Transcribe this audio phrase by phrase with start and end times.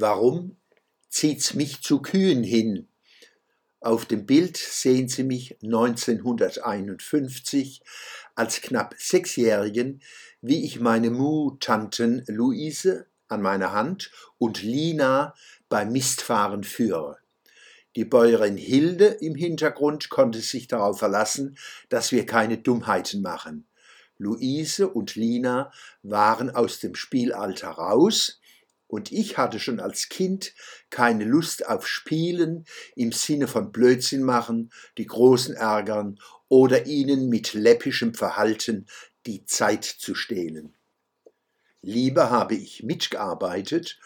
[0.00, 0.56] Warum
[1.08, 2.86] zieht's mich zu Kühen hin?
[3.80, 7.82] Auf dem Bild sehen Sie mich 1951
[8.36, 10.00] als knapp Sechsjährigen,
[10.40, 15.34] wie ich meine Mu-Tanten Luise an meiner Hand und Lina
[15.68, 17.18] beim Mistfahren führe.
[17.96, 21.58] Die Bäuerin Hilde im Hintergrund konnte sich darauf verlassen,
[21.88, 23.66] dass wir keine Dummheiten machen.
[24.16, 25.72] Luise und Lina
[26.04, 28.38] waren aus dem Spielalter raus,
[28.88, 30.54] und ich hatte schon als Kind
[30.90, 32.64] keine Lust auf Spielen
[32.96, 38.86] im Sinne von Blödsinn machen, die Großen ärgern oder ihnen mit läppischem Verhalten
[39.26, 40.74] die Zeit zu stehlen.
[41.82, 44.00] Lieber habe ich mitgearbeitet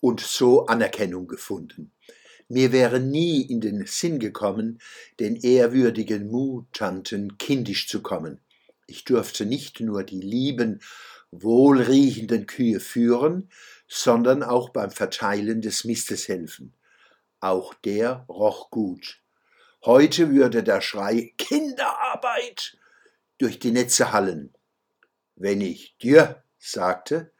[0.00, 1.92] und so Anerkennung gefunden.
[2.48, 4.80] Mir wäre nie in den Sinn gekommen,
[5.18, 8.40] den ehrwürdigen Mutanten kindisch zu kommen.
[8.86, 10.80] Ich durfte nicht nur die lieben,
[11.32, 13.50] wohlriechenden Kühe führen,
[13.88, 16.74] sondern auch beim Verteilen des Mistes helfen.
[17.40, 19.20] Auch der roch gut.
[19.84, 22.76] Heute würde der Schrei Kinderarbeit
[23.38, 24.52] durch die Netze hallen.
[25.36, 27.30] Wenn ich dir sagte,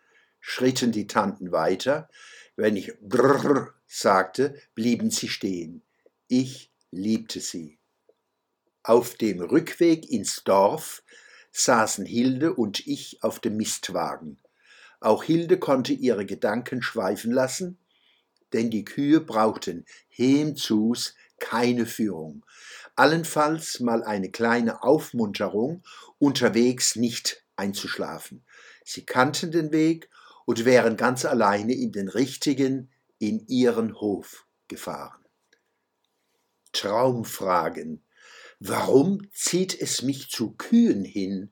[0.41, 2.09] schritten die Tanten weiter,
[2.55, 5.83] wenn ich brrr sagte, blieben sie stehen.
[6.29, 7.79] Ich liebte sie.
[8.83, 11.03] Auf dem Rückweg ins Dorf
[11.51, 14.39] saßen Hilde und ich auf dem Mistwagen.
[15.00, 17.78] Auch Hilde konnte ihre Gedanken schweifen lassen,
[18.52, 22.47] denn die Kühe brauchten hemzus keine Führung,
[22.94, 25.83] allenfalls mal eine kleine Aufmunterung,
[26.19, 28.44] unterwegs nicht einzuschlafen.
[28.84, 30.08] Sie kannten den Weg
[30.47, 35.24] und wären ganz alleine in den richtigen, in ihren Hof gefahren.
[36.72, 38.02] Traumfragen.
[38.58, 41.50] Warum zieht es mich zu Kühen hin?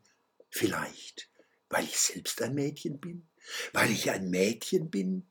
[0.50, 1.30] Vielleicht,
[1.68, 3.26] weil ich selbst ein Mädchen bin?
[3.72, 5.26] Weil ich ein Mädchen bin?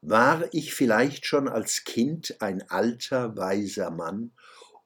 [0.00, 4.32] War ich vielleicht schon als Kind ein alter, weiser Mann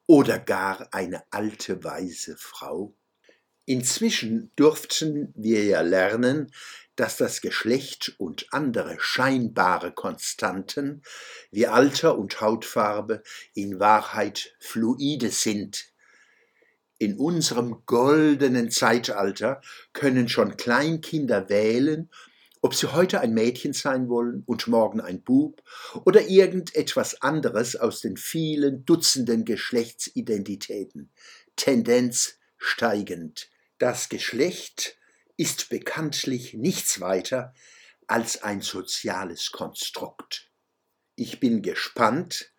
[0.07, 2.95] oder gar eine alte, weise Frau?
[3.65, 6.51] Inzwischen durften wir ja lernen,
[6.97, 11.03] dass das Geschlecht und andere scheinbare Konstanten
[11.51, 13.23] wie Alter und Hautfarbe
[13.55, 15.93] in Wahrheit fluide sind.
[16.99, 19.61] In unserem goldenen Zeitalter
[19.93, 22.11] können schon Kleinkinder wählen,
[22.63, 25.63] ob sie heute ein Mädchen sein wollen und morgen ein Bub
[26.05, 31.11] oder irgendetwas anderes aus den vielen Dutzenden Geschlechtsidentitäten.
[31.57, 33.51] Tendenz steigend.
[33.79, 34.97] Das Geschlecht
[35.37, 37.53] ist bekanntlich nichts weiter
[38.07, 40.49] als ein soziales Konstrukt.
[41.17, 42.53] Ich bin gespannt,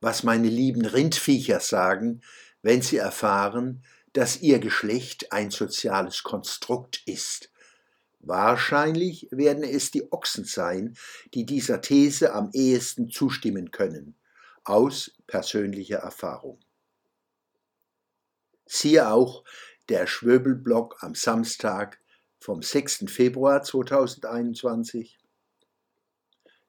[0.00, 2.22] was meine lieben Rindviecher sagen,
[2.62, 7.51] wenn sie erfahren, dass ihr Geschlecht ein soziales Konstrukt ist.
[8.22, 10.96] Wahrscheinlich werden es die Ochsen sein,
[11.34, 14.14] die dieser These am ehesten zustimmen können,
[14.62, 16.60] aus persönlicher Erfahrung.
[18.64, 19.44] Siehe auch
[19.88, 21.98] der Schwöbelblock am Samstag
[22.38, 23.06] vom 6.
[23.08, 25.18] Februar 2021,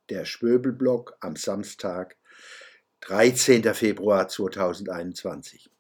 [0.10, 2.18] der Schwöbelblock am Samstag
[3.02, 3.74] 13.
[3.76, 5.73] Februar 2021.